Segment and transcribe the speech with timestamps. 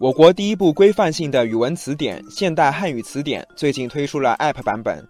[0.00, 5.04] 我国第一部规范性的语文词典《现代汉语词典》最近推出了 App 版本。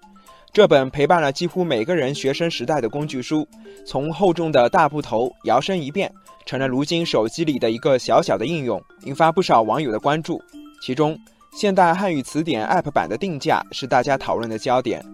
[0.50, 3.46] 这本陪伴了几乎每个人学生时代的工具书，
[3.85, 6.11] 从厚重的大部头摇身一变，
[6.46, 10.43] 成了如今手机里的一个小小的应用，引发不少网友的关注。
[10.80, 11.14] 其中，
[11.52, 15.05] 《现代汉语词典》App 版的定价是大家讨论的焦点。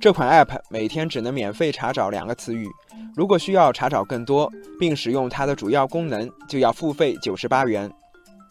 [0.00, 2.68] 这款 App 每天只能免费查找两个词语，
[3.16, 4.48] 如果需要查找更多，
[4.78, 7.90] 并使用它的主要功能，就要付费九十八元。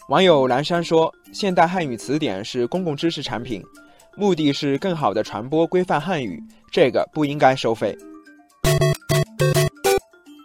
[0.08, 3.64] 网友蓝山说：“现代汉语词典是公共知识产品，
[4.16, 6.40] 目的是更好的传播规范汉语，
[6.72, 7.98] 这个不应该收费。”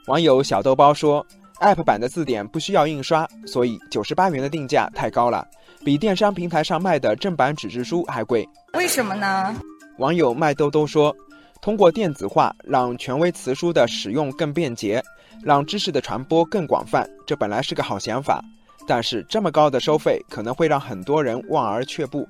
[0.09, 1.25] 网友小豆包说
[1.61, 5.47] ：“App 版的字典不需要印刷，所以九十八元的定价太高了，
[5.85, 8.49] 比电商平台上卖的正版纸质书还贵。
[8.73, 9.55] 为什么呢？”
[9.99, 11.15] 网友麦兜兜说
[11.61, 15.05] ：“通过电子化，让权威词书的使用更便捷，
[15.43, 18.43] 让知识的传播更广泛，这本来是个好想法。”
[18.91, 22.27] 但是这么高的收费可能会让很多人望而却步。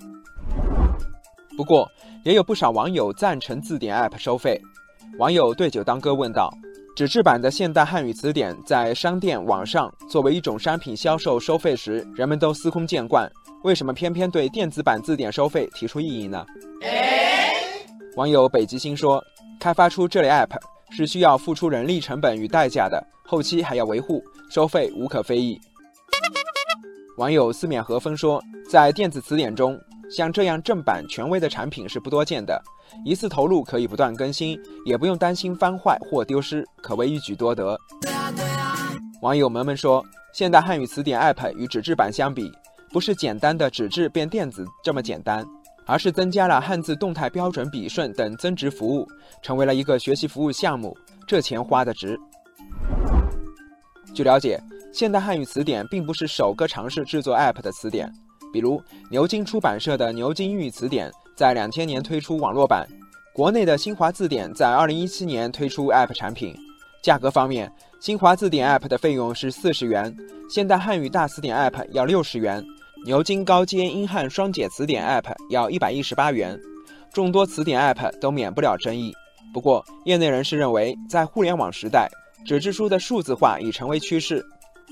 [1.56, 1.90] 不过，
[2.22, 4.60] 也有不少网友赞成字典 App 收费。
[5.18, 6.52] 网友对酒当歌问道
[6.94, 13.26] ：“纸质版的现代汉语词典在商店网上作为一种商品销售收费时，人们都司空见惯，
[13.62, 16.44] 为什么偏偏对电子版字典收费提出异议呢？”
[18.16, 19.24] 网友北极星说
[19.58, 25.58] ：“开发出这类 App 是需要付出人力成本与代价的，后期还要维护，收费无可非议。”
[27.20, 29.78] 网友四面和风说，在电子词典中，
[30.10, 32.58] 像这样正版权威的产品是不多见的，
[33.04, 37.78] 一次投入可以不断更新，也不用担心翻坏或丢失，可谓一举多得。
[39.20, 42.50] 网友们们说，现代汉语词典 App 与纸质版相比，
[42.90, 45.46] 不是简单的纸质变电子这么简单，
[45.84, 49.06] 而是增加了汉字动态标准笔顺等增值服务，
[49.42, 50.96] 成为了一个学习服务项目，
[51.26, 52.18] 这钱花的值。
[54.14, 54.58] 据了解。
[54.92, 58.12] 现代汉语词典并不是首个尝试制作 App 的词典，
[58.52, 62.88] 比如牛津出版社的牛津英语词典在两千年推出网络版，
[63.32, 66.56] 国内的新华字典在二零一七年推出 App 产品。
[67.02, 70.14] 价格方面，新华字典 App 的费用是四十元，
[70.50, 72.62] 现代汉语大词典 App 要六十元，
[73.06, 76.58] 牛津高阶英汉双解词典 App 要一百一十八元。
[77.12, 79.14] 众多词典 App 都免不了争议，
[79.54, 82.08] 不过业内人士认为，在互联网时代，
[82.44, 84.44] 纸质书的数字化已成为趋势。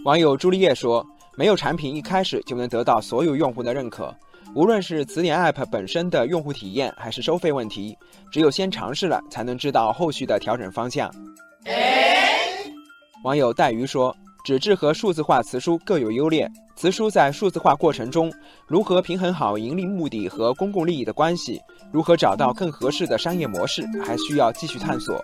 [0.04, 1.04] 网友朱丽叶说
[1.36, 4.14] ：“没有产品一开始就能得到所有用户的认可，
[4.54, 7.96] 无论是词典 App 本身的用户体验，还是收费问题，
[8.30, 11.10] 只有先尝试了，才能知道后续的调整方向。”
[13.24, 18.32] 网友带鱼说：“纸质和数字化词书各有优劣，词书在数字化过程中
[18.68, 21.60] 如何平衡好盈利目的和公共利益的关系，
[21.92, 25.22] 如何找到更合适的商业模式，还需要继续探索。”